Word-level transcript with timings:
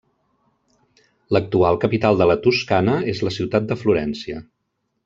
L'actual 1.37 1.77
capital 1.85 2.19
de 2.23 2.29
la 2.33 2.39
Toscana 2.49 2.99
és 3.17 3.25
la 3.29 3.37
ciutat 3.39 3.71
de 3.73 3.81
Florència. 3.85 4.45